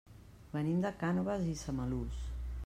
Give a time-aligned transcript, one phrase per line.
[0.55, 2.25] Venim de Cànoves i Samalús.